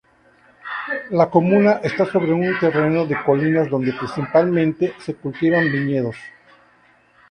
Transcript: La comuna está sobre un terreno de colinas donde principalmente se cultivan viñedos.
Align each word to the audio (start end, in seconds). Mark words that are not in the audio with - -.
La 1.11 1.29
comuna 1.29 1.73
está 1.83 2.07
sobre 2.07 2.33
un 2.33 2.57
terreno 2.59 3.05
de 3.05 3.21
colinas 3.23 3.69
donde 3.69 3.93
principalmente 3.93 4.95
se 4.97 5.13
cultivan 5.13 5.71
viñedos. 5.71 6.15